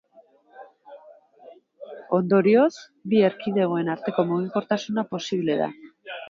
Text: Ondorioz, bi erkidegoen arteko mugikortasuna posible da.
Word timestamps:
Ondorioz, 2.19 2.71
bi 3.13 3.21
erkidegoen 3.27 3.93
arteko 3.97 4.27
mugikortasuna 4.31 5.05
posible 5.13 5.61
da. 5.63 5.71